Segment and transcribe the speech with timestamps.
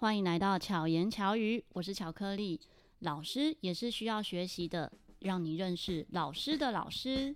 [0.00, 2.60] 欢迎来到巧言巧语，我是巧克力。
[3.00, 7.34] 老师也是需要学习的，让你认识老师的老师。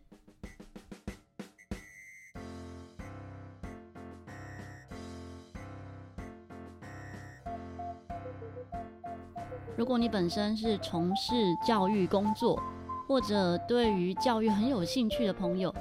[9.77, 11.35] 如果你本身是从事
[11.67, 12.63] 教育工作，
[13.09, 15.75] 或者对于教育很有兴趣的朋友，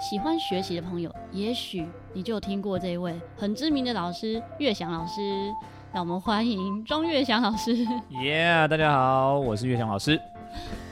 [0.00, 5.52] 喜欢学习的朋友，也许你就听过这位很知名的老师岳翔老师。
[5.92, 7.74] 让我们欢迎庄月祥老师。
[8.22, 10.20] 耶， yeah, 大家好，我是月祥老师。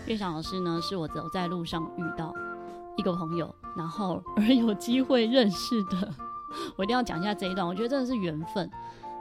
[0.07, 2.35] 月祥老师呢，是我走在路上遇到
[2.97, 6.13] 一个朋友，然后而有机会认识的。
[6.77, 8.69] 我一定要讲一下这一段，我觉得真的是缘分。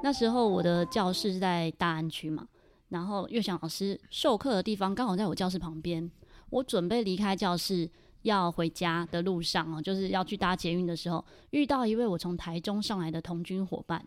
[0.01, 2.47] 那时候我的教室是在大安区嘛，
[2.89, 6.09] 然后月祥老师授课的地方刚好在我教室旁边。
[6.49, 7.87] 我准备离开教室。
[8.23, 14.03] 要回家的路上哦，就是要去搭捷运的时候，遇到一位我从台中上来的同军伙伴，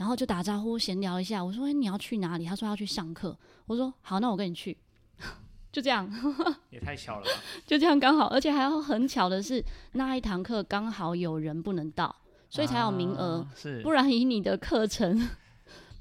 [0.00, 1.44] 然后就打招呼闲聊一下。
[1.44, 3.36] 我说：“欸，你要去哪里？”他说：“要去上课。”
[3.66, 4.76] 我说：“好，那我跟你去。
[5.70, 6.10] ”就这样，
[6.72, 7.30] 也太巧了吧？
[7.66, 9.62] 就这样刚好，而且还要很巧的是，
[9.92, 12.16] 那一堂课刚好有人不能到，
[12.48, 13.40] 所以才有名额。
[13.40, 15.28] 啊，是，不然以你的课程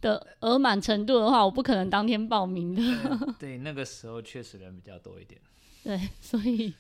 [0.02, 2.82] 的额满程度的话，我不可能当天报名的。
[2.82, 5.40] 对， 对，那个时候确实人比较多一点。
[5.84, 6.74] 对，所以。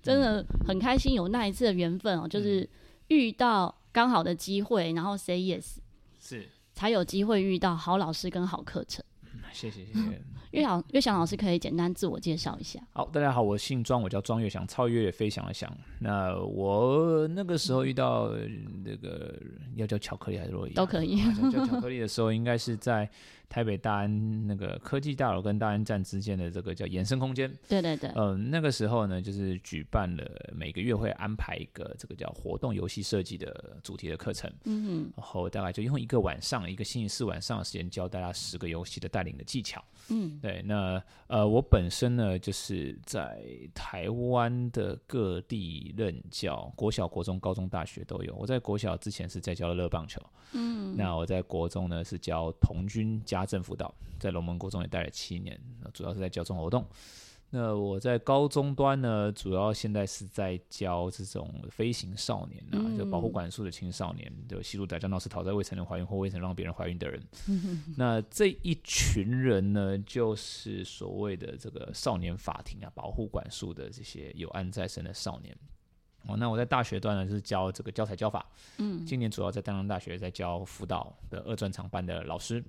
[0.00, 2.66] 真的很开心有那一次的缘分哦，就是
[3.08, 5.80] 遇到刚好的机会，然后 say yes，是
[6.74, 9.02] 才有机会遇到好老师跟好课程。
[9.52, 10.22] 谢谢谢谢。
[10.50, 12.78] 岳翔岳翔老师可以简单自我介绍一下。
[12.92, 15.72] 好，大家好，我姓庄，我叫庄岳翔，超越飞翔的翔。
[16.00, 18.30] 那我那个时候遇到
[18.84, 19.34] 那个
[19.74, 20.72] 要叫巧克力还是洛伊？
[20.72, 21.20] 都可以。
[21.50, 23.08] 叫巧克力的时候，应该是在。
[23.54, 43.40] 台北大安那个科技大楼跟大安站之间的这个叫延伸空间，对对对，嗯、呃，那个时候呢，就是举办了每个月会安排一个这个叫活动游戏设计的主题的课程，嗯哼，然后大概就用一个晚上，一个星期四晚上的时间教大家十个游戏的带领的技巧，嗯，对，那呃，我本身呢就是在
[43.72, 48.34] 台湾的各地任教，国小、国中、高中、大学都有。
[48.34, 50.20] 我在国小之前是在教乐棒球，
[50.54, 53.43] 嗯，那我在国中呢是教童军加。
[53.46, 55.60] 政辅导在龙门国中也待了七年，
[55.92, 56.86] 主要是在教中活动。
[57.50, 67.22] 那我在高中端呢，主要现在是在教这种飞行少年啊，嗯、就保护管束的青少年，就吸毒、打架、闹事、讨债、未成年怀孕或未曾让别人怀孕的人。
[67.46, 75.56] 嗯、那这一群人呢，就是所谓的这个少年法庭啊，保护管束的这些有案在身的少年。
[76.26, 78.44] 哦，那我在大学段呢，就是教这个教材教法。
[78.78, 82.64] 嗯，今年主要在淡江大学在教辅导的二专长班的老师。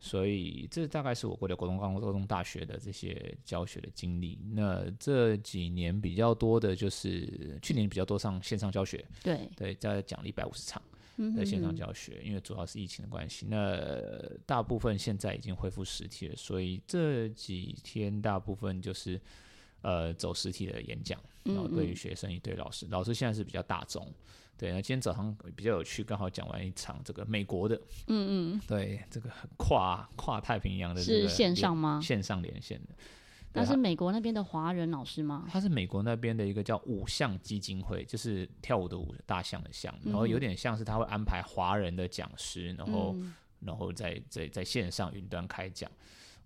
[0.00, 4.38] 所以这大概是我国的国中、高中、高中、大学的这些教学的经历。
[4.52, 10.82] 那这几年比较多的就是去年比较多上线上教学，对对，在讲了一百五十场
[11.36, 13.46] 的线上教学，因为主要是疫情的关系。
[13.48, 13.80] 那
[14.44, 19.18] 大部分现在已经恢复实体了，所以这几天大部分就是
[19.80, 24.12] 呃走实体的演讲，然后对于学生、一对老师，老师现在是比较大众。
[24.56, 27.74] 对，那今天早上比较有趣，刚好讲完一场这个美国的，
[28.06, 32.00] 嗯嗯，对，这个跨跨太平洋的这个是线上吗？
[32.02, 32.94] 线上连线的，
[33.52, 35.44] 那是美国那边的华人老师吗？
[35.50, 45.90] 他是美国那边的一个叫五象基金会，就是跳舞的舞，大象的象，然后有点像是他会安排华人的讲师，然后、嗯、然后在在在线上云端开讲。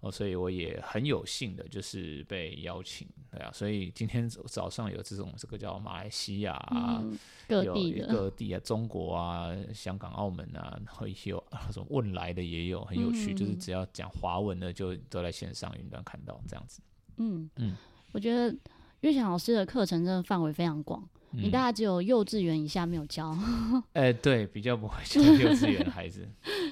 [0.00, 16.80] 哦，所以我也很有幸的，就是被邀请，对啊，所以今天早上有这种这个叫马来西亚啊，嗯、各地的各地啊，中国啊，香港、澳门啊，然后也有那种问来的也有，很有趣，嗯、就是只要讲华文的就都在线上云端看到这样子。
[17.16, 17.76] 嗯嗯，嗯
[18.12, 18.56] 我觉得
[19.00, 23.36] 岳翔老师的课程真的范围非常广，嗯、你大概只有幼稚园以下没有教。
[23.94, 26.28] 哎、欸，对，比较不会教 幼稚园的孩子。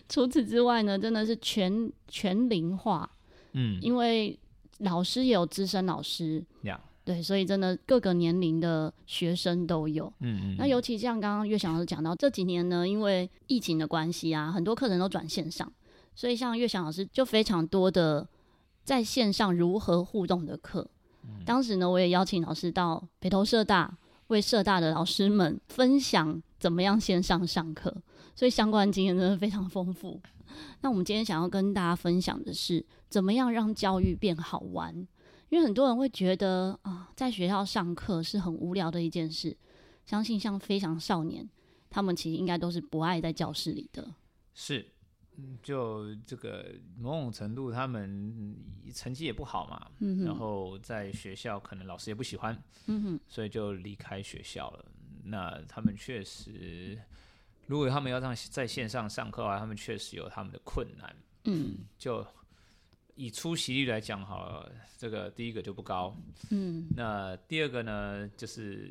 [0.08, 3.10] 除此之外呢，真的是全全龄化。
[3.56, 4.38] 嗯，因为
[4.78, 6.44] 老师也有资深老师.
[7.06, 10.12] 对，所以真的各个年龄的学生都有。
[10.18, 10.56] 嗯嗯。
[10.58, 15.72] 那尤其像刚刚岳翔老师讲到这几年呢，因为疫情的关系啊，很多课程都转线上，
[16.16, 18.28] 所以像岳翔老师就非常多的
[18.82, 20.90] 在线上如何互动的课。
[21.22, 27.96] 嗯、当时呢，我也邀请老师到北投社大，为社大的老师们分享怎么样线上上课，
[28.34, 30.20] 所以相关经验真的非常丰富。
[30.82, 34.92] 那我们今天想要跟大家分享的是，怎么样让教育变好玩？
[35.48, 39.56] 因为很多人会觉得啊，在学校上课是很无聊的一件事。
[40.04, 41.48] 相信像非常少年，
[41.88, 44.12] 他们其实应该都是不爱在教室里的。
[44.54, 44.84] 是，
[45.62, 48.56] 就这个某种程度，他们
[48.92, 54.84] 成绩也不好嘛，嗯哼，然后在学校可能老师也不喜欢，嗯哼，所以就离开学校了。
[55.26, 56.98] 那他们确实。
[57.68, 61.16] 如果他们要让在线上上课的话，他们确实有他们的困难。
[61.46, 62.24] 嗯，就
[63.16, 66.16] 以出席率来讲，好了，这个第一个就不高。
[66.50, 68.88] 嗯，那第二个呢，就是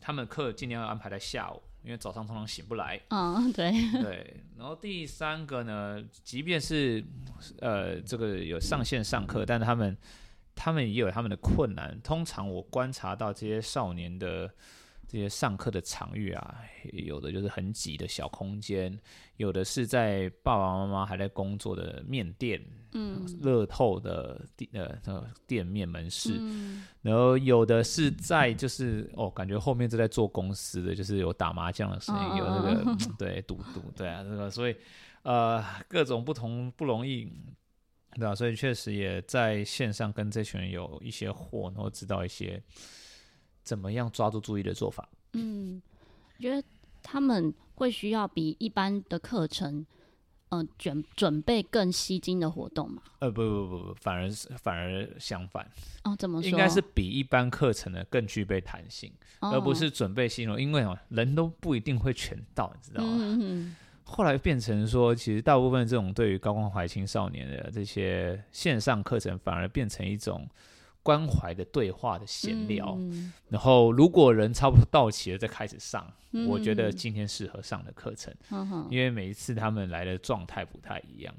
[0.00, 3.00] 他们课尽量要安排在下午，因为早上通常醒不来。
[3.10, 3.70] 嗯，对
[4.02, 4.42] 对。
[4.56, 7.04] 然后第三个呢，即便是
[7.60, 9.96] 呃这个有上线上课，但他们
[10.56, 11.96] 他们也有他们的困难。
[12.02, 14.52] 通常我观察到这些少年的。
[15.10, 16.56] 这些上课的场域啊，
[16.92, 18.96] 有的就是很挤的小空间，
[19.38, 22.62] 有的是在爸爸妈妈还在工作的面店，
[22.92, 24.70] 嗯，乐透的店
[25.06, 34.76] 呃店面门市，嗯，然后有的是在就是哦，感觉后面正在做公司的，就是有打麻将的声音，哦、有那个、嗯、 对赌赌对啊，这个所以
[35.22, 37.24] 呃各种不同不容易，
[38.16, 38.34] 对吧、啊？
[38.34, 42.62] 所以确实也在线上跟这群人有一些货，然后知道一些。
[43.68, 45.06] 怎么样抓住注意的做法？
[45.34, 45.82] 嗯，
[46.38, 46.66] 我觉得
[47.02, 49.84] 他们会需要比一般的课程，
[50.48, 53.02] 呃，准准备更吸睛的活动嘛？
[53.18, 55.70] 呃，不不不不，反而是反而相反。
[56.04, 56.48] 哦，怎么说？
[56.48, 60.58] 应该是比一般课程呢更具备弹性，哦，而不是准备新容。
[60.58, 63.10] 因为哦，人都不一定会全到，你知道吗？
[63.20, 63.76] 嗯嗯。
[64.04, 70.48] 后来变成说，其实大部分这种对于高光怀青少年的这些线上课程，反而变成一种。
[71.02, 76.46] 关怀的对话的闲聊，嗯，然后如果人差不多到齐了，再开始上，嗯。
[76.46, 81.34] 我觉得今天适合上的课程，嗯，因为每一次他们来的状态不太一样，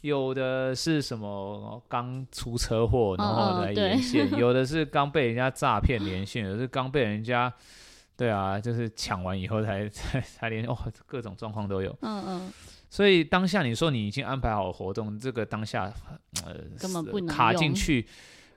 [0.00, 7.52] 有的是什么刚出车祸然后来连线，哦， 有的是刚被人家诈骗连线，有的是刚被人家
[8.16, 10.76] 对啊，就是抢完以后才才才连哦，
[11.06, 11.96] 各种状况都有。
[12.02, 12.52] 嗯嗯，
[12.90, 15.92] 所以当下你说你已经安排好活动，这个当下
[16.44, 18.04] 呃根本不能卡进去。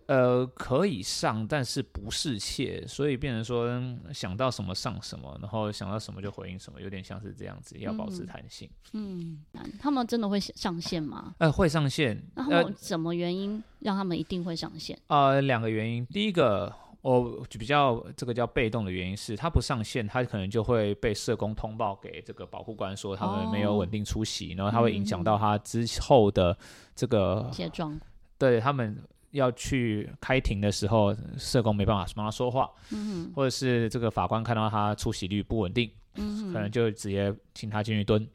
[0.08, 3.70] 呃，可以上，但是不是切，所以变成说
[4.14, 8.70] 想到什么上什么，然后想到什么就回应什么，有点像是这样子，要保持弹性。
[8.94, 11.34] 嗯，嗯，他们真的会上线吗？
[11.38, 12.22] 呃，会上线。
[12.36, 14.98] 那他们什么原因让他们一定会上线？
[15.08, 16.06] 呃，两个原因。
[16.08, 26.58] 第一个，我比较这个叫被动的原因是，他不上线，他可能就会被社工通报给这个保护官说他们没有稳定出席，哦，然后他会影响到他之后的
[26.96, 27.98] 这个结状。
[28.38, 29.02] 对他们。
[29.32, 38.28] 要去开庭的时候，社工没办法帮他说话，嗯，或者是这个法官看到他出席率不稳定，嗯，可能就直接请他进去蹲，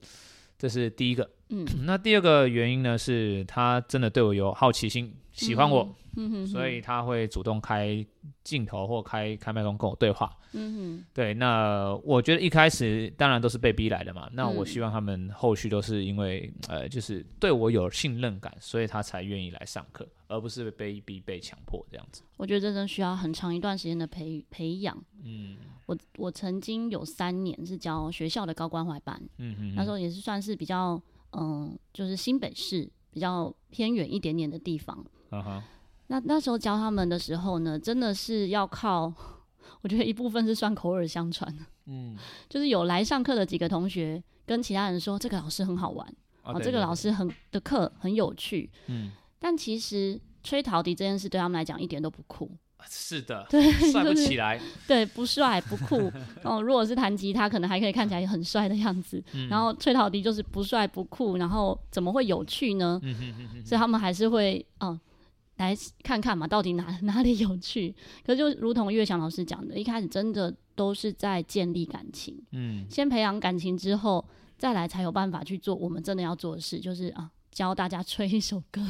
[0.59, 1.31] 这是第一个。
[1.49, 8.05] 嗯，那第二个原因呢，是他真的对我有好奇心，喜欢我，嗯，所以他会主动开
[8.43, 10.37] 镜头或开开麦克风跟我对话。
[10.53, 20.07] 嗯，对，那我觉得一开始当然都是被逼来的嘛，那我希望他们后续都是因为呃，就是对我有信任感，所以他才愿意来上课。
[20.29, 22.21] 而不是被逼、被强迫这样子。
[22.37, 25.01] 我觉得这真的需要很长一段时间的培培养。
[25.23, 34.99] 嗯，我我曾经有三年是教学校的高关怀班，嗯哼哼，那时候也是算是比较嗯，就是新北市比较偏远一点点的地方。
[35.31, 35.65] 啊哈，
[36.09, 39.13] 那那时候教他们的时候呢，真的是要靠，
[39.83, 41.53] 我觉得一部分是算口耳相传。
[41.87, 42.17] 嗯，
[42.49, 46.07] 就是有来上课的几个同学跟其他人说，这个老师很好玩，
[46.43, 48.71] 哦，哦，这个老师很的课很有趣。
[48.87, 49.11] 嗯。
[49.39, 52.51] 但其实吹陶笛这件事对他们来讲一点都不酷。
[52.89, 54.57] 是的，对，帅不起来。
[54.57, 56.11] 就是、对，不帅不酷。
[56.45, 59.23] 哦，如果是弹吉他，可能还可以看起来很帅的样子。
[59.35, 63.01] 嗯、然后吹陶笛就是不帅不酷，然后怎么会有趣呢？
[63.03, 64.99] 嗯、哼哼哼，所以他们还是会哦
[65.57, 67.95] 来看看嘛，到底哪哪里有趣。
[68.25, 72.37] 可是就如同岳翔老师讲的，一开始真的都是在建立感情。
[72.53, 74.25] 嗯，先培养感情之后，
[74.59, 78.83] 再来才有办法去做我们真的要做的事，就是啊教大家吹一首歌。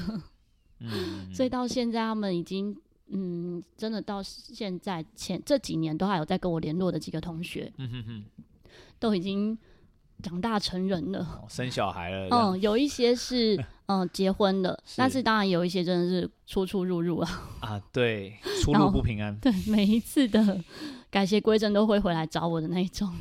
[0.81, 2.77] 嗯， 所以到现在，他们已经
[3.09, 8.25] 嗯，真的到现在前这几年都还有在跟我联络的几个同学，嗯哼哼，
[8.99, 9.57] 都已经
[10.23, 12.29] 长大成人了，哦、生小孩了。
[12.31, 17.31] 嗯，有一些是嗯、呃、结婚了，但是当然有一些真的是出出入入啊。
[17.61, 19.37] 啊，对，出入不平安。
[19.39, 20.63] 对，每一次的
[21.11, 23.13] 改邪归正都会回来找我的那一种。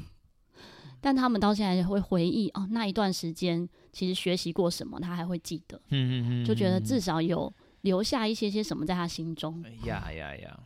[1.01, 9.63] 但他们到现在会回忆哦，那一段时间其实学习过什么，他还会记得，嗯嗯嗯，就觉得至少有留下一些些什么在他心中。
[9.83, 10.59] 呀呀呀，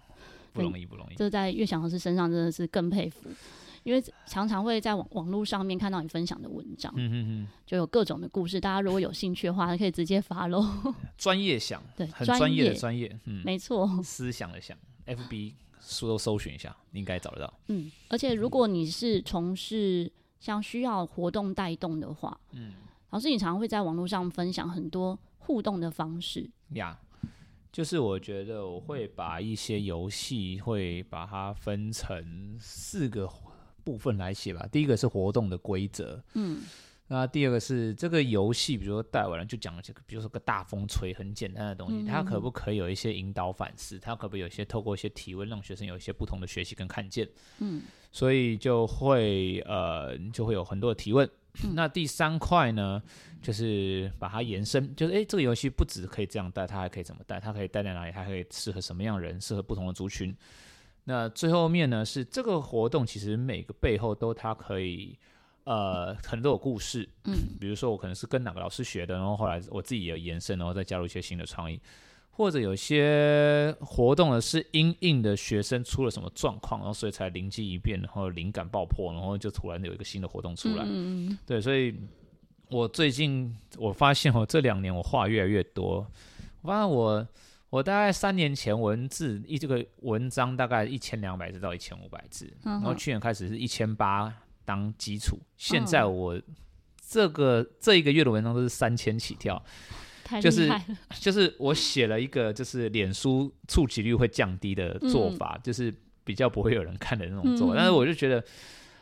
[0.54, 1.16] 不容易不容易。
[1.16, 3.30] 这在岳翔老师身上真的是更佩服，
[3.84, 8.60] 因为常常会在网网络上面看到你分享的文章，嗯嗯嗯，就有各种的故事。
[8.60, 10.94] 大家如果有兴趣的话，可以直接 follow。
[11.18, 17.54] 专业想，对，很专业的专业，嗯，没错，思想的想，FB 搜搜寻一下，应该找得到。
[17.68, 22.74] 嗯，而且如果你是从事像需要活动带动的话，嗯，
[23.12, 27.00] 老师，你常常会在网络上分享很多互动的方式呀。
[27.72, 33.28] 就是我觉得我会把一些游戏会把它分成四个
[33.90, 34.68] 部分来写吧。
[34.72, 36.62] 第一个是活动的规则，嗯。
[37.12, 43.98] 那第二个是这个游戏，比如说带完了就讲了这个，比如说个大风吹，很简单的东西，嗯、它可不可以有一些引导反思？
[43.98, 47.28] 它可不可以有一些透过一些提问，让学生有一些不同的学习跟看见？
[47.58, 47.82] 嗯，
[48.12, 51.28] 所以就会呃就会有很多的提问。
[51.64, 53.02] 嗯、那第三块呢，
[53.42, 57.40] 就是把它延伸，就是诶，这个游戏不只可以这样带，它还可以怎么带？
[57.40, 58.12] 它可以带在哪里？
[58.12, 59.42] 它可以适合什么样的人？
[59.42, 60.32] 适合不同的族群？
[61.10, 65.18] 那最后面呢，是这个活动其实每个背后都它可以。
[65.66, 71.80] 呃，很多有故事，嗯，比如说我可能是跟哪个老师学的，然后后来我自己也延伸，然后再加入一些新的创意，
[72.32, 81.94] 或者有些活动呢是因应的学生出了什么状况，然后所以才灵机一变，然后灵感爆破，然后就突然有一个新的活动出来，嗯，对，所以
[82.72, 85.98] 我最近我发现哦，这两年我话越来越多，
[86.62, 87.28] 我发现我
[87.70, 94.34] 我大概三年前文字一这个文章大概一千两百字到一千五百字，然后去年开始是一千八。
[94.66, 96.40] 当基础，现在我
[97.02, 99.60] 这个、哦、这一个月的文章都是三千起跳，
[100.40, 100.72] 就是
[101.20, 105.92] 就是我写了一个就是脸书触及率会降低的做法，嗯、就是
[106.24, 108.46] 比较不会有人看的那种做法，嗯、但是我就觉得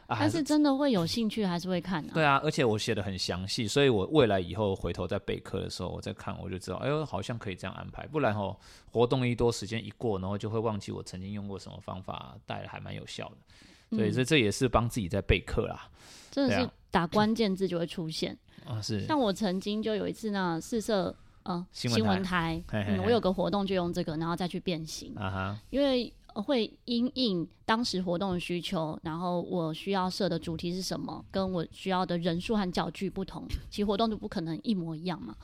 [0.07, 8.55] 啊，但是真的会有兴趣还是会看的、啊，对啊，而且我写的很详细，所以我未来以后回头在备课的时候，我再看我就知道，哎呦，好像可以这样安排，不然哦，
[8.91, 13.97] 活动一多，时间一过，然后就会忘记我曾经用过什么方法带的还蛮有效的。
[13.97, 15.89] 对，所以这这也是帮自己在备课啦。
[16.31, 18.81] 真的是打关键字就会出现啊！
[18.81, 35.35] 是像我曾经就有一次呢，四色呃新闻台，嗯，我有个活动就用这个，然后再去变形啊哈，因为会因应当时活动的需求，然后我需要设的主题是什么，跟我需要的人数和教具不同，其实活动就不可能一模一样嘛。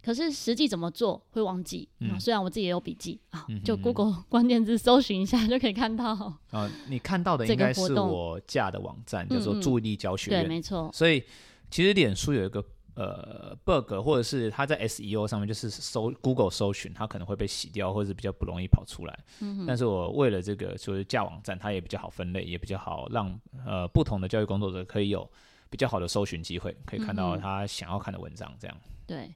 [0.00, 6.14] 可是实际怎么做会忘记，嗯啊、虽然我自己也有笔记啊，嗯、就 Google 关键字搜寻一下就可以看到。
[6.50, 10.44] 啊，你看到的应该是我架的网站，叫做注意力教学院。
[10.44, 10.88] 对，没错。
[10.94, 11.22] 所以
[11.70, 12.64] 其实脸书有一个
[12.98, 19.18] 呃 bug，或者是它在 SEO 上面就是搜 Google 搜寻，它可能会被洗掉，或者是比较不容易跑出来。
[19.40, 19.64] 嗯。
[19.66, 25.30] 但是我为了这个，就是架网站，它也比较好分类，也比较好让呃不同的教育工作者可以有
[25.70, 28.76] 比较好的搜寻机会，可以看到他想要看的文章，这样。
[28.82, 29.34] 嗯、对。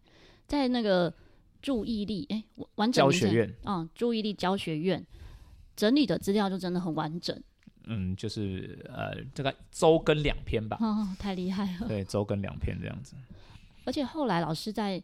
[0.48, 1.14] 在那个
[1.62, 2.42] 注意力哎，
[2.74, 5.06] 完整教学院啊、嗯，注意力教学院
[5.76, 7.40] 整理的资料就真的很完整。
[7.84, 10.76] 嗯，就是呃，这个周更两篇吧。
[10.80, 11.88] 哦，太厉害了。
[11.88, 13.16] 对，周更两篇这样子。
[13.84, 15.02] 而且后来老师在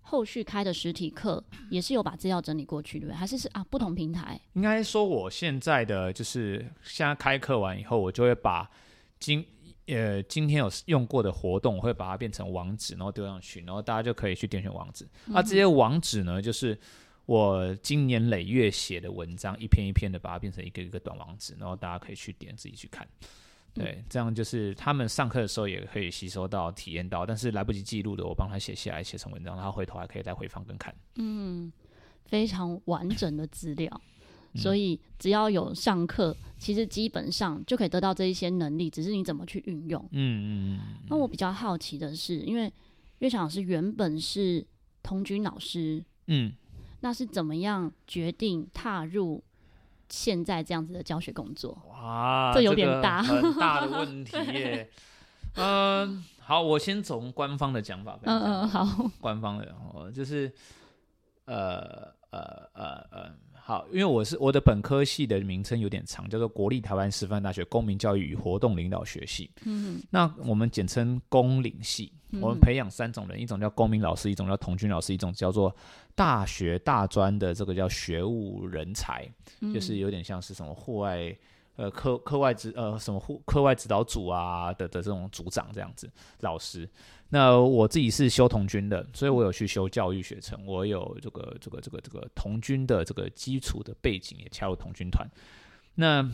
[0.00, 3.16] 后续开的实体课也是有把资料整理过去，对不对？
[3.16, 4.40] 还是是啊，不同平台。
[4.54, 8.70] 应该说，我现在的就是现在开课完以后，我就会把
[9.18, 9.44] 今。
[9.90, 15.08] 呃，今天有用过的活动，我会把它变成网址，然后丢上去，然后大家就可以去点选网址。
[15.24, 16.78] 那、嗯啊、这些网址呢，就是
[17.24, 23.08] 我今年累月写的文章，一篇一篇的把它变成一个一个短网址，然后大家可以去点自己去看。
[23.78, 30.94] 对，嗯、这样就是他们上课的时候也可以吸收到、体验到，但是来不及记录的，我帮他写下来，写成文章，然后回头还可以再回放跟看。
[31.16, 31.72] 嗯，
[32.24, 34.00] 非常完整的资料。
[34.54, 40.02] 所以只要有上课，其实基本上就可以得到这一些能力，只是你怎么去运用。
[40.10, 40.80] 嗯嗯嗯。
[41.08, 42.72] 那我比较好奇的是，因为
[43.18, 44.66] 岳强老师原本是
[45.02, 46.50] 童军老师，嗯，
[47.00, 49.44] 那是怎么样决定踏入
[50.08, 51.76] 现在这样子的教学工作？
[51.88, 54.90] 哇，这有点大，很大的问题耶。
[55.56, 58.18] 嗯、呃，好，我先从官方的讲法。
[58.22, 60.52] 嗯嗯，好，官方的，哦，就是，
[61.46, 62.40] 呃呃
[62.74, 63.34] 呃呃。
[63.68, 69.50] 好，因为我是我的本科系的名称有点长，叫做国立台湾师范大学公民教育与活动领导学系。
[69.66, 72.10] 嗯，那我们简称公领系。
[72.40, 75.74] 我们培养三种人，一种叫公民老师，一种叫童军老师，一种叫做
[76.18, 79.24] 大学大专的这个叫学务人才，
[79.60, 81.32] 嗯、就是有点像是什么户外
[81.76, 86.10] 呃课课外指呃什么户课外指导组啊的的这种组长这样子
[86.40, 86.90] 老师。
[87.28, 95.24] 那我自己是修童军的，所以我有去修教育学程，我有这个这个这个这个童军的这个基础的背景，也加入童军团。
[95.94, 96.28] 那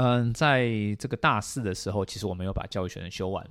[0.00, 3.44] 嗯，在这个大四的时候，其实我没有把教育学程修完，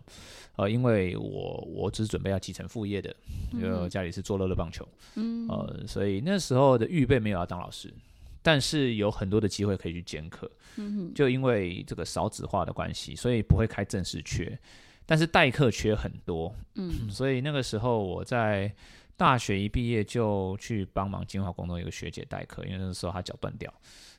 [0.56, 3.14] 呃，因为我我只是准备要继承副业的，
[3.52, 7.94] 因为家里是做乐乐棒球，嗯，呃，所以那时候的预备没有要当老师，
[8.42, 14.58] 但是有很多的机会可以去兼课，嗯，就因为这个少子化的关系，所以不会开正式缺。
[15.06, 18.74] 但是代课缺很多，嗯， 所以那个时候我在
[19.16, 23.74] 大学一毕业就去帮忙金华国中一个学姐代课，因为那个时候她脚断掉，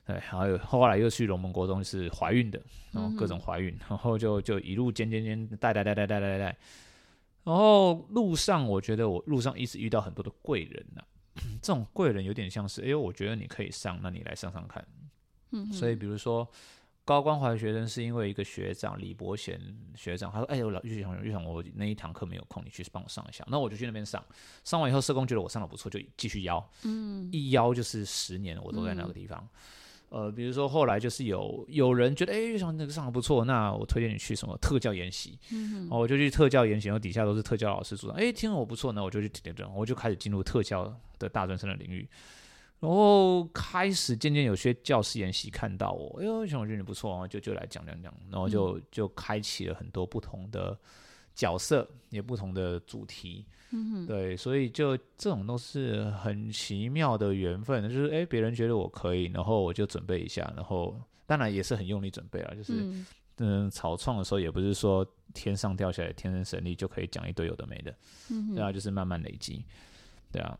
[0.09, 2.59] 对，还有后来又去龙门国中是怀孕的，
[2.91, 6.57] 然后各种怀孕，然后就就一路兼兼兼带带带带带带带，
[7.43, 14.83] 然后路上我觉得我路上一直遇到很多的贵人呐、啊， 这种贵人有点像是，哎呦，我觉得你可以上，那你来上上看，
[15.51, 16.49] 嗯，所以比如说。
[17.05, 19.59] 高关怀学生是因为一个学长李伯贤
[19.95, 24.23] 学长，他说：“哎、欸，我老玉祥玉祥，我那一堂课没有空，你去帮我上一下。”那我就去那边上，
[24.63, 29.39] 上完以后社工觉得我上的不错，就继续邀，嗯，一邀就是十年，我都在那个地方。
[29.41, 29.49] 嗯、
[30.09, 42.07] 呃，比如说后来就是有有人觉得，哎、欸，玉祥那个上的不错，那我推荐你去什么特教研习，嗯，我就去特教研习，然后底下都是特教老师组长，哎、欸，听了我不错，那我就去点点，我就开始进入特教的大专生的领域。
[42.79, 50.79] 然后开始渐渐有些教师研习看到我，哎呦，想我觉得你不错啊，就就来讲讲讲，然后就、嗯、就开启了很多不同的
[51.39, 63.05] 角色，也不同的主题，嗯哼，对，所以就这种都是很奇妙的缘分，就是哎，别人觉得我可以，然后我就准备一下，然后当然也是很用力准备了，就是嗯，
[63.37, 67.95] 嗯，草创的时候也不是说天上掉下来天生神力就可以讲一堆有的没的，
[68.29, 69.63] 嗯哼，对啊，就是慢慢累积，
[70.31, 70.59] 对啊，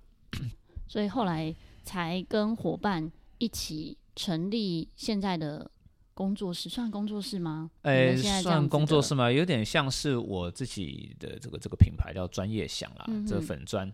[0.87, 1.53] 所以后来。
[1.85, 5.71] 才跟伙伴一起成立现在的
[6.19, 7.71] 工作室，算工作室吗？
[7.83, 9.31] 哎、欸，算工作室吗？
[9.31, 13.89] 有点像是我自己的这个这个品牌叫专业想啦，嗯、这个粉砖。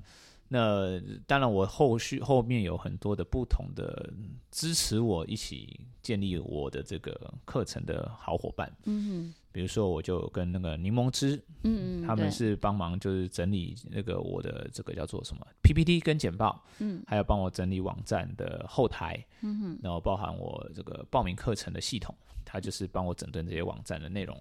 [0.48, 4.12] 那当然，我后续后面有很多的不同的
[4.50, 8.76] 支持我一起建立我的这个课程的好伙伴。
[8.86, 9.34] 嗯哼。
[9.56, 24.38] 比如说，我就跟那个柠檬汁，嗯，他们是帮忙就是整理那个我的这个叫做什么 PPT 跟简报，嗯，还有帮我整理网站的后台，嗯哼，然后包含我这个报名课程的系统，他就是帮我整顿这些网站的内容。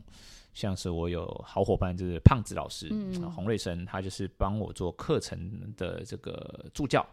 [0.52, 7.06] 像是我有好伙伴就是胖子老师，嗯，洪瑞生，他就是帮我做课程的这个助教，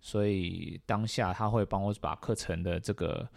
[0.00, 3.28] 所以当下他会帮我把课程的这个。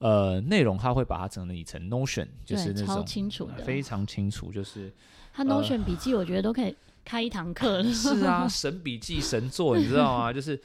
[0.00, 4.92] 呃，内容他会把它整理成 Notion，就是那种超清楚的，非常清楚，就是
[5.32, 7.84] 他 Notion 笔记，我觉得都可以开一堂课了。
[7.92, 10.32] 是啊，神笔记神作，你知道吗？
[10.34, 10.60] 就是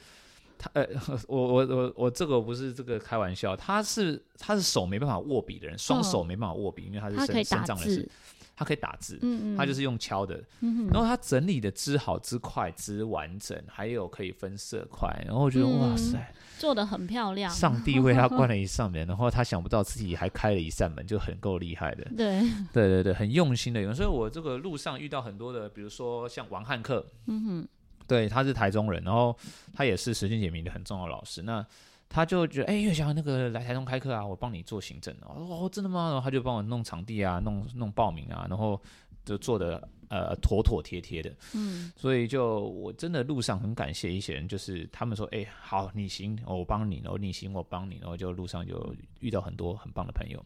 [0.58, 0.86] 他，呃，
[1.28, 8.08] 我我我我这个不是这个开玩笑，他是他是手没办法握笔的人，双手没办法握笔，因为他是生生长人士。
[8.56, 10.42] 他可以打字，嗯嗯，他就是用敲的，
[10.90, 17.50] 然后他整理的之好之快之完整，还有可以分色块，然后我觉得、嗯、哇塞，做的很漂亮。
[17.50, 22.04] 上帝为他关了 一扇门，然后他想不到自己还开了一扇门，就很够厉害的。
[22.16, 22.40] 对，
[22.72, 23.92] 对对对，很用心的。
[23.92, 27.68] 所以我这个路上遇到很多的，比如说像王汉克，嗯哼，
[28.06, 29.36] 对，他是台中人，然后
[29.74, 31.42] 他也是实践解谜的很重要的老师。
[31.42, 31.64] 那
[32.08, 36.06] 他就觉得，哎、欸，岳翔那个来台中开课啊，我帮你做行政哦，真的吗？
[36.06, 38.80] 然后他就帮我弄场地啊，弄弄报名啊，然后
[39.24, 41.34] 就做的呃妥妥帖帖的。
[41.54, 50.42] 嗯，所以就我真的路上很感谢一些人，就是他们说，哎、欸，好，你行，我帮你，然后你行，我帮你，然后就路上就遇到很多很棒的朋友。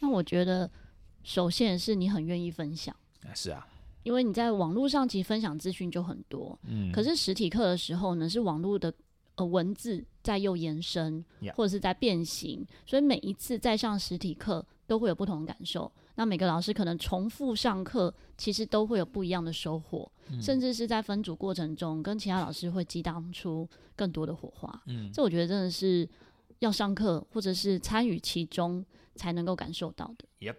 [0.00, 0.70] 那我觉得，
[1.24, 2.94] 首先是你很愿意分享。
[3.34, 3.66] 是啊，
[4.04, 8.94] 因为你在网络上其实分享资讯就很多，嗯，可是实体课的时候呢，是网络的。
[9.38, 11.24] 呃，文字在又延伸，
[11.54, 15.90] 或者是在变形所以每一次在上实体课都会有不同的感受。
[16.16, 24.82] 那每个老师可能重复上课，其实都会有不一样的收获，嗯、甚至是在分组过程中，跟其他老师会激荡出更多的火花。
[24.86, 26.08] 嗯，这我觉得真的是
[26.58, 30.24] 要上课或者是参与其中才能够感受到的。
[30.40, 30.56] Yep.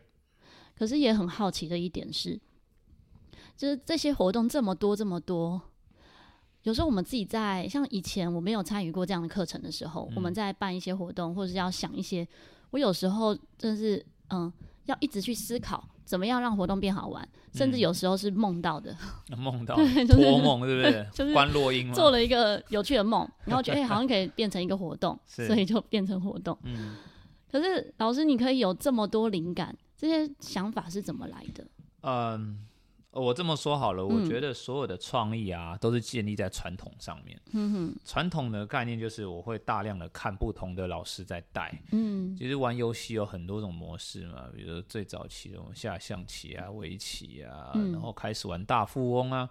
[0.78, 2.40] 可是也很好奇的一点是，
[3.58, 5.62] 就是这些活动这么多这么多。
[6.70, 12.26] 有时候我们自己在像以前我没有参与过这样的课程的时候，嗯、我们在办一些活动，或者是要想一些，
[12.70, 14.54] 我有时候真的是嗯，
[14.86, 18.96] 要一直去思考怎么样让活动变好玩，嗯、甚至有时候是梦到的，
[19.36, 19.76] 梦到
[20.08, 21.04] 托梦，对不对？
[21.12, 26.56] 就是关落阴做了一个有趣的梦，然后觉得、欸、好像可以变成一个活动，所以就变成活动。
[26.62, 26.98] 嗯，
[27.52, 31.66] 可是老师，你可以有这么多灵感，这些想法是怎么来的？
[32.04, 32.60] 嗯。
[33.12, 37.40] 我这么说好了，我觉得所有的创意啊，嗯、都是建立在传统上面。
[37.54, 41.76] 嗯哼，传统的概念就是我会大量的看不同的老师在带。
[41.92, 49.50] 嗯，其实玩游戏有很多种模式嘛，比如说最早期的下象棋啊、围棋啊，嗯、然后开始玩大富翁啊。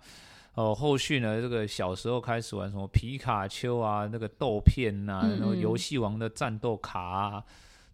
[0.54, 7.44] 哦，后续呢，这个小时候开始玩什么皮卡丘啊，那个豆片呐、啊，然后游戏王的战斗卡啊，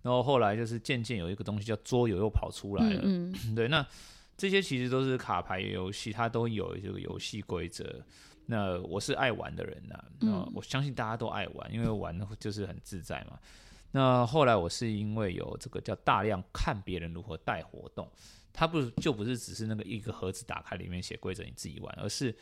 [0.03, 3.01] 然后后来就是渐渐有一个东西叫桌游又跑出来了。
[3.03, 3.85] 嗯，嗯，对，那。
[4.37, 8.05] 这些其实都是卡牌游戏，它都有这个游戏规则。
[8.47, 13.39] 那我是爱玩的人呐、啊，那我相信大家都爱玩，因为玩就是很自在嘛。
[13.91, 18.11] 那后来我是因为有这个叫大量看别人如何带活动，
[18.53, 22.35] 它不就不是只是那个一个盒子打开里面写规则你自己玩，而是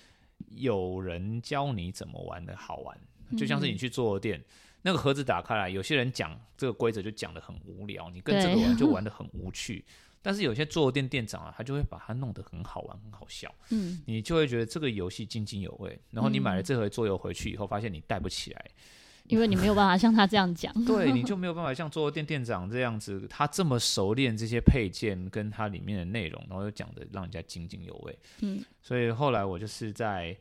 [0.48, 2.98] 有人教你怎么玩的好玩。
[3.38, 4.42] 就像是你去桌游店，
[4.83, 9.85] 那个盒子打开来，有些人讲这个规则就讲的很无聊，你跟这个玩就 玩的很无趣。
[10.22, 16.00] 但是有些桌游店店长啊，他就会把它弄得很好玩、很好笑，嗯，你就会觉得这个游戏津津有味。
[16.11, 18.70] 然后你买了这盒桌游回去以后，发现你带不起来，
[19.24, 28.18] 因为你没有办法像他这样讲，对，你就没有办法像桌游店店长这样子，他这么熟练这些配件跟它里面的内容，然后又讲的让人家津津有味。
[28.40, 30.37] 嗯，所以后来我就是在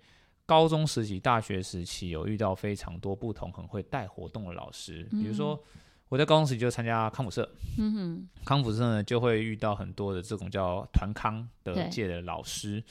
[0.46, 5.58] 高中时期、大学时期有遇到非常多不同很会带活动的老师，比如说
[6.12, 12.84] 我在高中时期就参加康复社，嗯哼，康复社呢就会遇到很多的这种叫团康的界的老师。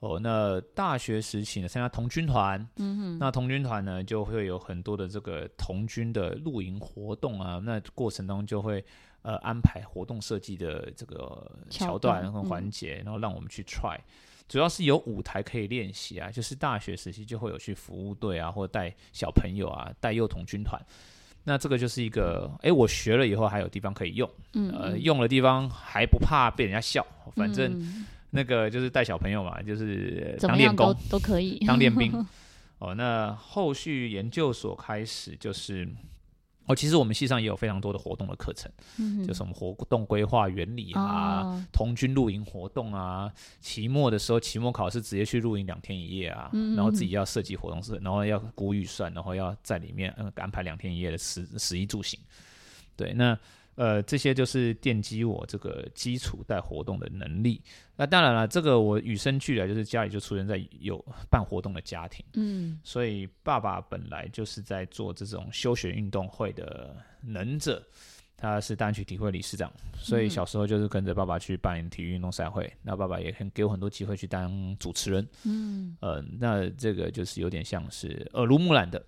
[0.00, 8.84] 哦，那大学时期呢，参加童军团，嗯哼，那童军团呢就会有很多的这个童军的露营活动啊，那过程中就会
[9.22, 14.04] 呃安排活动设计的这个桥段和环节，然后让我们去 try，嗯，
[14.46, 20.78] 主要是有舞台可以练习啊，就是大学时期就会有去服务队啊，或者带小朋友啊，带幼童军团，
[21.44, 24.30] 那这个就是一个，哎，我学了以后还有地方可以用，
[24.72, 27.72] 呃，用的地方还不怕被人家笑，反正。
[27.80, 32.12] 嗯那个就是带小朋友嘛，就是当练功都，都可以当练兵
[32.78, 32.94] 哦。
[32.94, 35.84] 那后续研究所开始就是
[36.66, 52.18] 哦，其实我们系上也有非常多的活动的课程，嗯，就是我们活动规划原理啊，哦、童军露营活动啊，期末的时候期末考试直接去露营两天一夜啊，嗯、然后自己要设计活动室，然后要估预算，然后要在里面嗯安排两天一夜的食食衣住行，
[52.96, 53.38] 对，那。
[53.80, 57.62] 呃，这些就是奠基我这个基础带活动的能力。
[57.96, 67.82] 那当然了，这个我与生俱来就是家里就出生在有办活动的家庭，嗯，所以爸爸本来就是在做这种休闲运动会的能者，
[68.36, 79.02] 他是大安区体会理事长，所以小时候就是跟着爸爸去办体育运动赛会，嗯、那爸爸也很给我很多机会去当主持人，嗯，呃，那这个就是有点像是耳濡目染的。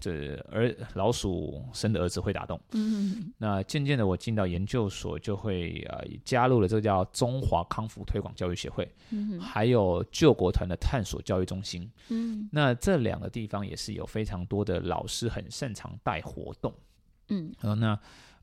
[0.00, 2.60] 这儿老鼠生的儿子会打洞。
[2.72, 11.90] 嗯，那渐渐的，我进到研究所，就会啊、呃、加入了这个叫中华康复推广教育协会，嗯，还有救国团的探索教育中心。
[12.08, 16.72] 嗯，那这两个地方也是有非常多的老师很擅长带活动。
[17.28, 17.98] 嗯，然后那。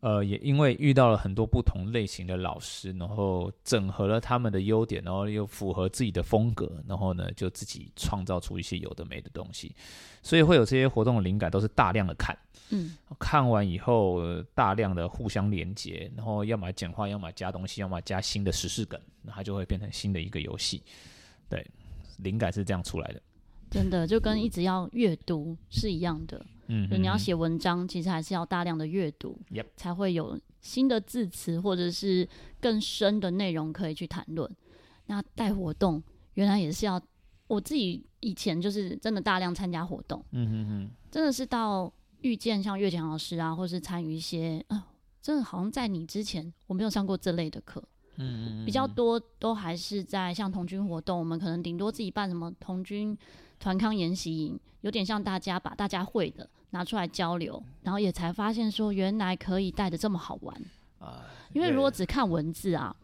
[0.06, 9.76] 呃，也因为遇到了很多不同类型的老师，然后整合了他们的优点，然后又符合自己的风格，然后呢，就自己创造出一些有的没的东西，
[10.22, 12.38] 所以会有这些活动的灵感，都是大量的看，
[12.70, 14.22] 嗯，看完以后
[14.54, 20.84] 大量的互相连接，然后要么简化，要么加东西，要么加新的时事梗，那它就会变成新的一个游戏，
[21.50, 21.66] 对，
[22.20, 23.20] 灵感是这样出来的，
[23.72, 26.46] 真的就跟一直要阅读是一样的。
[26.68, 29.38] 嗯，就你要写文章，其实还是要大量的阅读.
[29.76, 32.28] 才会有新的字词或者是
[32.60, 34.50] 更深的内容可以去谈论。
[35.06, 36.02] 那带活动
[36.34, 37.00] 原来也是要，
[37.48, 44.84] 我自己以前就是真的大量参加活动，嗯真的是到遇见像岳强老师啊，或是参与一些，啊、呃，
[45.22, 47.84] 真的好像在你之前我没有上过这类的课，
[48.18, 53.16] 嗯嗯，比较多都还是在像童军活动，我们可能顶多自己办什么童军。
[53.66, 60.56] 团康研习营有点像大家把大家会的拿出来交流，然后也才发现说原来可以带的这么好玩
[61.00, 61.26] 啊！
[61.52, 62.96] 因为如果只看文字啊，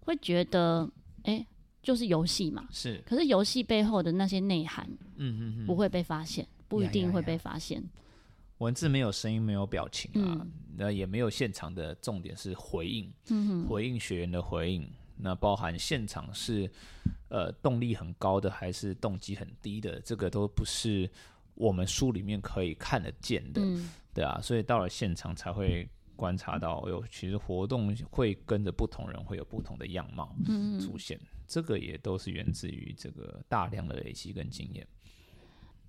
[0.00, 0.88] 会觉得
[1.24, 1.46] 哎、欸，
[1.82, 2.66] 就是游戏嘛。
[2.70, 7.84] 是，可是游戏背后的那些内涵，嗯嗯嗯，不会被发现，不一定会被发现。
[8.56, 10.46] 文字没有声音，没有表情啊，
[10.78, 14.90] 那、嗯、也没有现场的重点是回应，嗯哼，回应学员的回应。
[15.22, 16.70] 那包含现场是，
[17.28, 21.10] 呃，动力很高的还是动机很低的，这个都不是
[21.54, 30.34] 我们书里面可以看得见的，嗯、对啊，所以到了现场才会观察到，哟，其实活动会跟着不同人会有不同的样貌
[30.80, 34.86] 出现，嗯、这个也都是源自于这个大量的累积跟经验。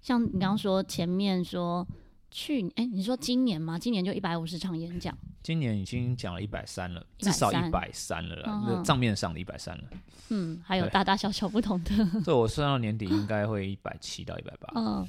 [0.02, 1.88] 像你刚刚说前面说。
[2.32, 3.78] 去，哎、欸，你说今年吗？
[3.78, 9.84] 今年就一百五十场演讲，今年已经讲了一百三了，至少一百三了啦，那账面上的一百三了。
[10.30, 11.92] 嗯，还有大大小小不同的。
[12.24, 14.72] 这，我算到年底应该会一百七到一百八。
[14.76, 15.06] 嗯，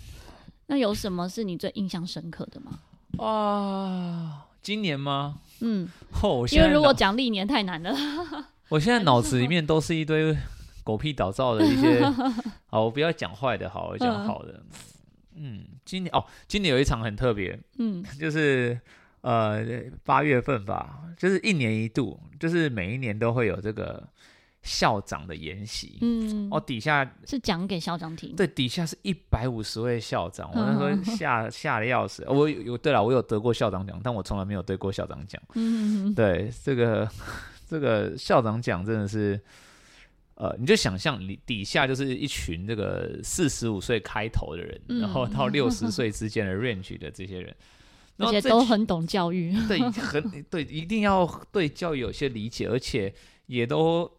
[0.67, 2.81] 那有什么是你最印象深刻的吗？
[3.25, 5.39] 啊，今年吗？
[5.61, 5.89] 嗯，
[6.23, 7.95] 哦，因为如果讲历年太难了。
[8.69, 10.37] 我现在脑子里面都是一堆
[10.83, 12.03] 狗屁倒灶的一些，
[12.67, 14.61] 好，我不要讲坏的，好，我讲好的。
[15.37, 18.79] 嗯嗯，今年哦，今年有一场很特别，嗯， 就是
[19.23, 19.65] 呃
[20.05, 24.07] 八月份吧，就是一年一度，就是每一年都会有这个
[24.63, 37.09] 校长的研习，嗯，哦，底下是讲给校长听，对，底下是一百五十位校长，我那时候吓 吓得要死，我有对了，我有得过校长奖，但我从来没有对过校长奖，嗯，对，这个
[37.67, 39.41] 这个校长奖真的是。
[40.43, 47.55] 呃，你就想象你底下就是一群这个四十五岁开头的人，嗯、然后到六十岁之间的 range 的这些人，
[48.17, 53.15] 而且都很懂教育，对， 很对，一定要对教育有些理解，而且
[53.47, 54.11] 也都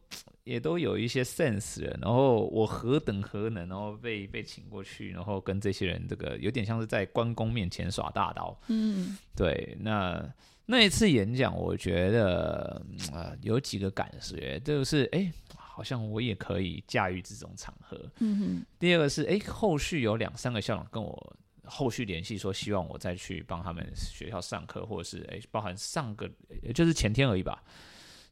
[0.45, 8.57] 也都有一些 sense 了，然后我何等何能，然后被被请过去，然后跟这些人这个有点像是在关公面前耍大刀。
[8.69, 9.77] 嗯，对。
[9.81, 10.25] 那
[10.65, 12.81] 那一次演讲，我觉得
[13.11, 15.29] 啊、呃、有几个感觉，就是哎，
[15.75, 17.99] 好像我也可以驾驭这种场合。
[18.19, 18.65] 嗯哼。
[18.77, 26.29] 第二个是哎，后续有两三个校长跟我后续联系，说希望我再去帮他们学校上课，或者是哎，包含上个
[26.75, 27.63] 就是前天而已吧。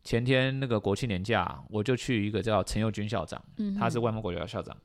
[0.04, 4.76] 前天那个国庆年假，我就去一个叫陈佑军校长，嗯、他是外蒙国小校长，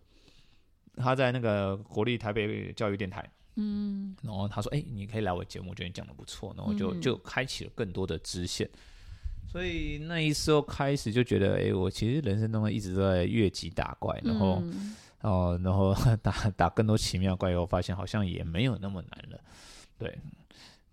[0.97, 8.69] 他在那个国立台北教育电台，嗯，然后他说：“哎、欸，你可以来我节目，我觉得你讲的不错。”然后就就开启了更多的支线，
[9.51, 19.41] 所以那一时候开始就觉得，哎、欸，我其实人生中一直都在越级打怪，然后，嗯、哦，然后 打打更多奇妙怪，以后发现好像也没有那么难了，
[19.99, 20.19] 对。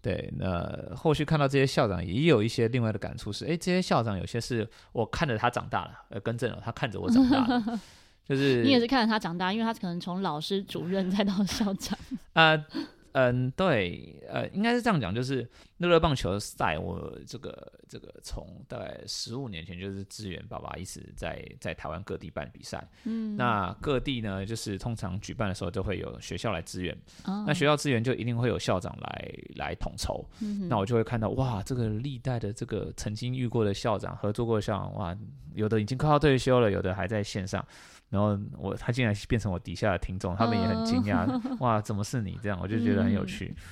[0.01, 7.79] 对，那后续看到这些校长也有一些另外的感触是，哎，这些校长有些是我看着他长大了，呃，更正了，他看着我长大了，
[8.27, 11.97] 就是你也是看着他长大，因为他可能从老师、主任再到校长
[12.33, 12.51] 啊。
[12.51, 12.65] 呃
[13.13, 15.47] 嗯，对，呃，应该是这样讲，就是
[15.77, 26.95] 乐乐棒球赛，我这个这个从大概十五年前就是支援爸爸一直在在台湾各地办比赛，嗯，那各地呢，就是通常举办的时候都会有学校来支援，
[27.25, 35.17] 哦、那学校支援就一定会有校长来来统筹，嗯、那我就会看到哇，这个历代的这个曾经遇过的校长、合作过的校长，哇，
[35.55, 37.65] 有的已经快要退休了，有的还在线上。
[38.09, 42.59] 然后我他竟然变成我底下的听众，他们也很惊讶， 哇，怎么是你这样？
[42.61, 43.55] 我就觉得很有趣。
[43.57, 43.63] 嗯、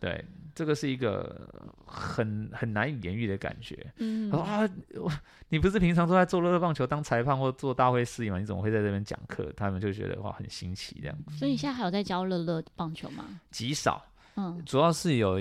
[0.00, 1.46] 对，这个是一个
[1.84, 3.92] 很很难以言喻的感觉。
[3.98, 5.12] 嗯，他说啊，我
[5.50, 8.38] 你不是平常都在做乐乐棒球当裁判或做大会司仪吗？
[8.38, 9.52] 你怎么会在这边讲课？
[9.54, 11.18] 他们就觉得哇，很新奇这样。
[11.38, 13.38] 所以你现在还有在教乐乐棒球吗？
[13.50, 14.02] 极少，
[14.36, 15.38] 嗯，主要是有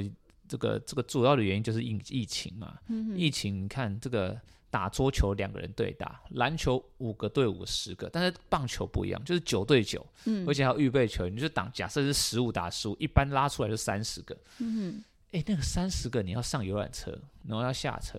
[0.49, 2.73] 这个这个主要的原因就是疫疫情嘛。
[2.89, 4.37] 嗯，疫情你看这个。
[4.73, 15.03] 打桌球两个人对打，篮球五个对五十个，但是棒球不一样，就是九对九，嗯，而且还有预备球，你就挡，假设是十五打十五，一般拉出来就三十个，嗯哼，
[15.37, 17.15] 哎，那个三十个你要上游览车，
[17.47, 18.17] 然后要下车，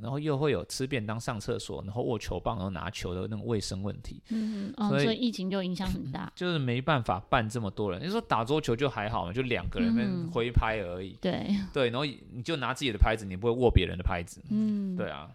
[0.00, 8.02] 然后又会有吃便当、上厕所，然后握球棒、然后拿球的那种卫生问题，嗯哼，所以，哦，所以疫情就影响很大， 就是没办法办这么多人。
[8.02, 11.56] 你说打桌球就还好嘛，就两个人挥拍而已，嗯，对。
[11.72, 15.30] 对，然后你就拿自己的拍子，你不会握别人的拍子，嗯，对啊。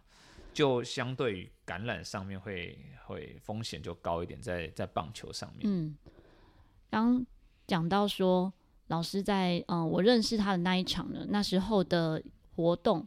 [0.58, 5.60] 就相对于感染上面会会风险就高一点在，在棒球上面。
[5.66, 5.96] 嗯，
[6.90, 7.24] 刚
[7.68, 8.52] 讲到说
[8.88, 12.20] 老师在嗯、我认识他的那一场呢，那时候的
[12.56, 13.06] 活动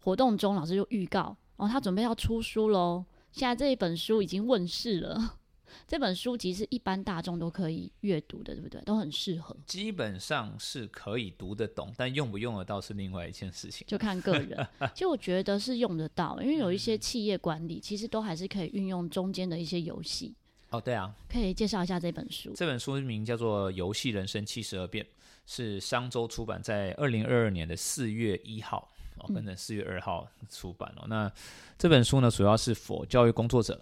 [0.00, 5.38] 活动中，老师就预告哦，他准备要出书喽，现在这一本书已经问世了。
[5.86, 8.80] 这本书其实是一般大众都可以阅读的，对不对？
[8.82, 9.56] 都很适合。
[9.66, 14.66] 基本上是可以读得懂，但用不用得到是另外一件事情，就看个人。
[14.94, 20.34] 其实我觉得是用得到，因为有一些企业管理其实都还是可以运用中间的一些游戏。
[20.70, 22.52] 哦，对啊，可以介绍一下这本书。
[22.54, 25.04] 这本书名叫做《游戏人生七十二变》，
[25.46, 31.02] 是商周出版，在二零二二年的四月一号哦，跟着四月二号出版哦。
[31.04, 31.32] 嗯、那
[31.78, 33.80] 这本书呢，主要是 for 教育工作者。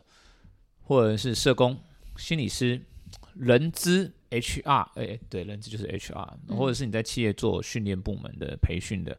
[0.85, 1.77] 或者是社工、
[2.17, 2.81] 心理师、
[3.35, 9.17] 人资 HR，哎，对，人资就是 HR，或者是你在企业做训练部门的培训的，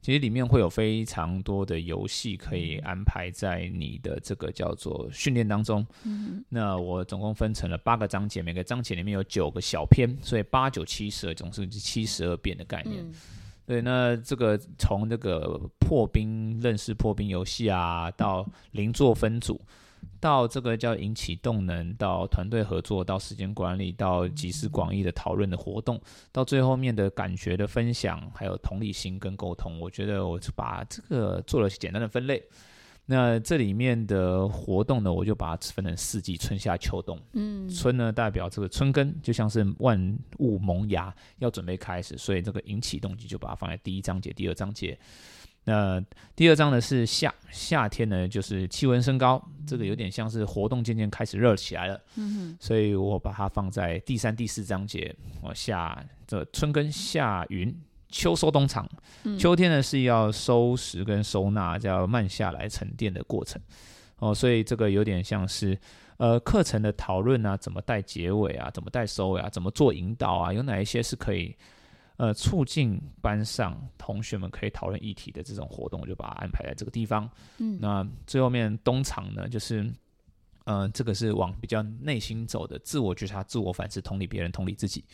[0.00, 5.86] 其实里面会有非常多的游戏可以安排在你的这个叫做训练当中。
[6.04, 13.02] 嗯，那我总共分成了八个章节，每个章节里面有九个小篇，所以八九七十二，总是七十二变的概念。
[13.02, 13.12] 嗯、
[13.66, 19.60] 对，那这个从这个破冰、认识破冰游戏啊，到零做分组。
[20.20, 26.00] 到这个叫引起动能，到团队合作，到时间管理，到集思广益的讨论的活动，
[26.32, 32.42] 到最后面的感觉的分享，还有同理心跟沟通，我觉得我就把这个做了简单的分类。
[33.10, 37.18] 那这里面的活动呢，我就把它分成四季：春夏秋冬。
[37.32, 44.98] 嗯，春呢代表这个春耕，就像是万物萌芽要准备开始，所以这个引起动机就把它放在第一章节、第二章节。
[45.68, 46.02] 那
[46.34, 55.14] 第二章呢是夏夏天呢，就是气温升高，这个有点像是活动渐渐开始热起来了，嗯哼，所以我把它放在第三、第四章节。
[55.42, 57.74] 我夏这春耕夏耘，
[58.08, 58.88] 秋收冬藏，
[59.38, 63.60] 秋天呢是要收拾跟收纳，叫慢下来沉淀的过程。
[64.20, 65.78] 哦，所以这个有点像是
[66.16, 71.54] 呃课程的讨论啊，怎么带结尾啊，怎么带收尾啊，怎么做引导啊，有哪一些是可以。
[72.18, 77.30] 呃，促进班上同学们可以讨论议题的这种活动，我就把它安排在这个地方。
[77.58, 79.88] 嗯，那最后面东厂呢，就是，
[80.64, 85.04] 呃，这个是往比较内心走的，自我觉察、自我反思、同理别人、同理自己。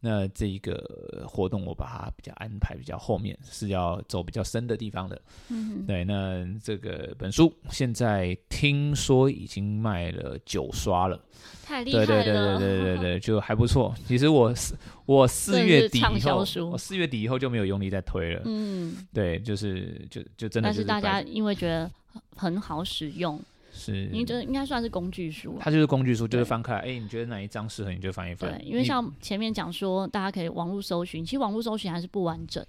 [0.00, 5.20] 那这一个活动我把它比较安排比较后面，是要走比较深的地方的。
[5.50, 6.04] 嗯，对。
[6.04, 11.20] 那这个本书现在听说已经卖了九刷了，
[11.64, 12.06] 太厉害了。
[12.06, 13.94] 对对对对对对对，就还不错。
[14.06, 18.42] 其实我四我四月底以后，我四月底以后就没有用力再推了。
[18.46, 20.82] 嗯，对，就是就就真的是。
[20.82, 21.90] 但是大家因为觉得
[22.36, 23.38] 很好使用。
[23.80, 28.50] 是，你觉得应该算是工具书，它就是工具书，就是翻开，哎，你觉得哪一张适合你就翻一翻。
[28.50, 32.62] 对，因为像前面讲说，大家可以网络搜寻，其实网络搜寻还是不完整。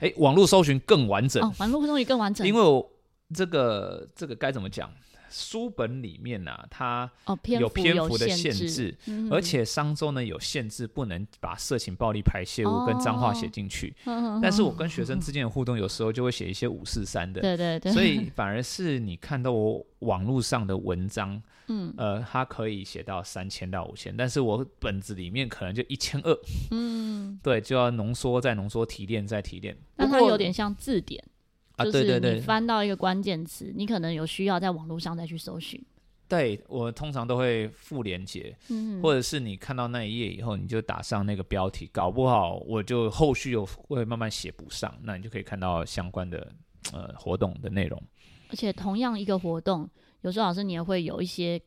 [0.00, 2.90] 哎，网络搜寻更完整，哦，网络搜寻更完整，因为我
[3.34, 4.90] 这个这个该怎么讲？
[5.36, 7.10] 书本里面呢、啊，它
[7.58, 13.92] 有篇幅的限制，哦、而且商周呢有限制，不能把色情、暴力、排泄物跟脏话写进去。
[14.04, 26.38] 哦、但是我跟学生之间的互动，有时候就会写一些五四三的，对对对，所以反而是你看到我网络上的文章，嗯，呃，它可以写到三千到五千，但是我本子里面可能就一千二，
[26.70, 31.24] 嗯，对，就要浓缩再浓缩，提炼再提炼，那它有点像字典。
[31.76, 35.82] 啊，对对对，你翻到一个关键词，你可能有需要在网络上再去搜寻。
[36.26, 46.50] 对，我通常都会附连接，嗯，或者是你看到那一页以后，你就打上那个标题，搞不好我就后续又会慢慢写不上，那你就可以看到相关的
[46.92, 48.02] 呃活动的内容。
[48.48, 49.88] 而且同样一个活动，
[50.22, 51.60] 有时候老师你也会有一些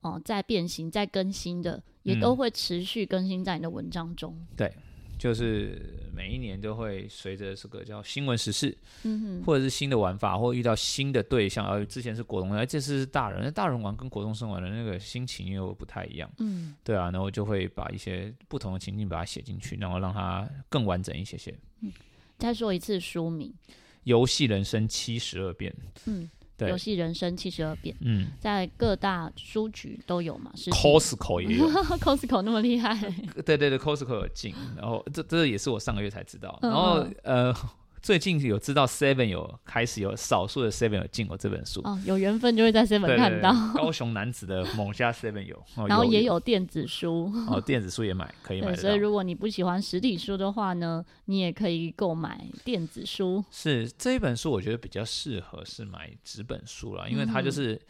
[0.00, 4.34] 哦、呃、在变形、在更新的，也都会持续更新在你的文章中。
[4.38, 4.72] 嗯、对。
[5.20, 5.78] 就是
[6.16, 21.54] 每一年都会随着这个叫新闻时事，嗯哼，或者是新的玩法，或遇到新的对象，而之前是国中，而这次是大人，那大人玩跟国中生玩的那个心情又不太一样，嗯，对啊，然后就会把一些不同的情境把它写进去，然后让它更完整一些些。
[21.82, 21.92] 嗯，
[22.38, 23.52] 再说一次书名：
[24.04, 25.70] 《游戏人生七十二变》。
[26.06, 26.30] 嗯。
[26.68, 30.50] 游戏人生七十二变，嗯，在各大书局都有嘛？
[30.54, 31.66] 是 Costco 也有，
[31.98, 32.94] Costco 那么厉害？
[33.46, 37.54] 对对对，Costco 有进，然后这这也是我上个月才知道，然后呃。
[38.02, 43.52] 最近有知道 Seven 有开始有少数的 Seven 有进过这本书哦，有缘分就会在 Seven 看到。
[43.74, 48.74] 高雄男子的某家 Seven 有，然后也有电子书哦，电子书也买可以买。
[48.74, 53.44] 所以如果你不喜欢实体书的话呢，你也可以购买电子书。
[53.50, 57.80] 是这一本书，我觉得比较适合是买纸本书了，因为它就是、嗯、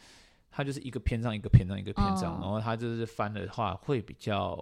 [0.51, 4.57] 它就是一个篇章一个篇章一个篇章，哦、然后它就是翻的话会比较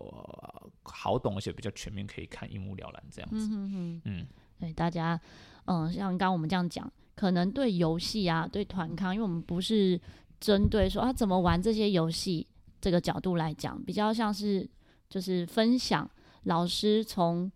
[0.82, 3.48] 好懂，而且比较全面，可以看一目了然这样子。
[3.50, 4.26] 嗯嗯嗯。
[4.58, 5.20] 对大家，
[5.66, 10.00] 嗯，像刚刚我们这样讲，可能对游戏啊，对团康，因为我们不是
[10.40, 12.46] 针对说啊怎么玩这些游戏
[12.80, 14.68] 这个角度来讲，比较像是
[15.08, 16.08] 就是分享
[16.44, 17.50] 老师从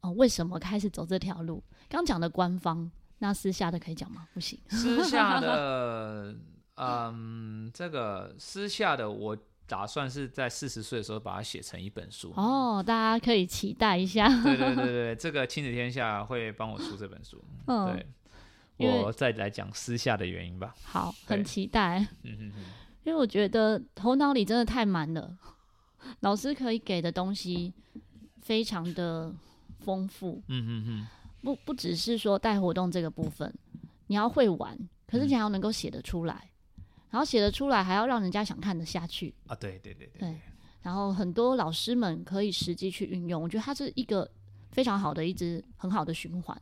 [0.00, 1.62] 哦、嗯、为什么开始走这条路。
[1.88, 4.26] 刚讲的官方，那私下的可以讲吗？
[4.34, 6.34] 不行，私下的，
[6.76, 9.36] 嗯，这个私下的我。
[9.66, 14.28] 打算是在四十岁的时候把它写成一本书哦，大家可以期待一下。
[14.42, 17.42] 对对对对，这个亲子天下会帮我出这本书。
[17.66, 18.04] 嗯，
[18.78, 20.74] 对，我再来讲私下的原因吧。
[20.84, 21.98] 好，很期待。
[22.22, 22.64] 嗯嗯嗯，
[23.04, 25.36] 因为我觉得头脑里真的太满了，
[26.20, 27.72] 老师可以给的东西
[28.40, 29.34] 非常的
[29.80, 30.42] 丰富。
[30.46, 31.06] 嗯嗯嗯，
[31.42, 33.52] 不不只是说带活动这个部分，
[34.06, 36.50] 你要会玩，可是你还要能够写得出来。
[37.10, 39.54] 然后写得出来，还要让人家想看得下去啊！
[39.54, 40.40] 对对对对，对。
[40.82, 44.28] 然后很多老师们可以实际去运用，我觉得它是一个
[44.70, 46.60] 非常好的一支很好的循环，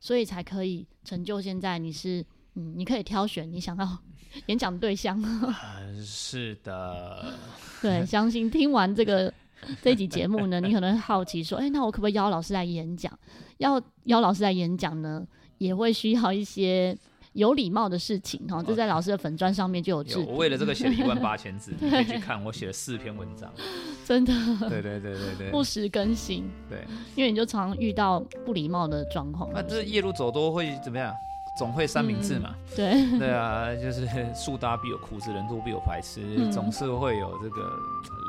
[0.00, 3.98] 所以才可以成就现在你是嗯，你可以挑选你想要
[4.46, 5.18] 演讲的对象。
[5.22, 7.32] 嗯，是的。
[7.80, 9.32] 对，相信听完这个
[9.80, 13.16] 这一集节目呢，你可能会好奇说，哎，那我可不可以邀老师来演讲？
[13.58, 15.26] 要邀老师来演讲呢，
[15.58, 16.98] 也会需要一些。
[17.38, 20.18] 有礼貌的事情哈，这在老师的粉砖上面就有字。
[20.18, 22.44] 我为了这个写了一万八千字， 你可以去看。
[22.44, 23.48] 我写了四篇文章，
[24.04, 24.32] 真的。
[24.68, 26.50] 对对对对对，不时更新。
[26.68, 29.48] 对，因为你就常遇到不礼貌的状况。
[29.54, 31.14] 那这夜路走多会怎么样？
[31.56, 32.54] 总会三明治嘛。
[32.74, 33.18] 对。
[33.18, 37.62] 对啊，就是树大必有枯枝，人多必有白痴，总是会有这个。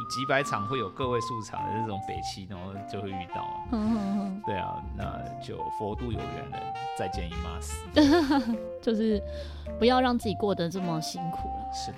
[0.09, 3.45] 几百场会有个位数场的这种北七，然后就会遇到。
[3.71, 4.41] 嗯嗯嗯。
[4.45, 5.05] 对啊，那
[5.39, 6.59] 就佛度有缘人，
[6.97, 7.75] 再见姨妈死。
[8.81, 9.21] 就是
[9.77, 11.73] 不要让自己过得这么辛苦了。
[11.73, 11.97] 是的。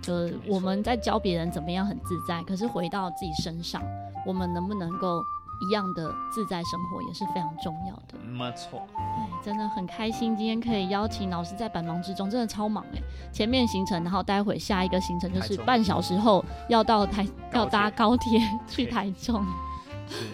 [0.00, 3.82] 就是我们在教别人怎么样很自在，可是回到自己身上，
[4.26, 5.22] 我们能不能够？
[5.60, 8.18] 一样的自在生活也是非常重要的。
[8.26, 13.00] 没错，哎，真的很开心，今天可以邀请老师在百忙之中，真的超忙哎。
[13.32, 19.44] 前面行程，然后待会下一个行程就是半小时后要到台，要搭高铁去台中。
[20.08, 20.26] 是，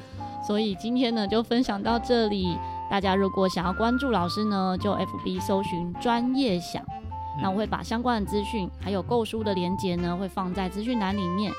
[0.46, 2.58] 所以今天呢就分享到这里。
[2.90, 6.84] 大家如果想要关注老师呢，就 FB 搜寻专业想，
[7.40, 11.50] 那我会把相关的资讯还有购书的链接呢会放在资讯栏里面。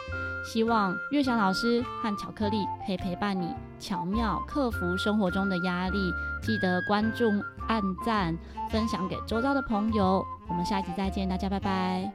[0.46, 5.98] 希望月翔老师和巧克力可以陪伴你，巧妙克服生活中的压力。
[6.42, 7.32] 记得关注、
[7.68, 8.38] 按赞、
[8.70, 10.24] 分享给周遭的朋友。
[10.48, 12.12] 我们下期再见，大家拜拜。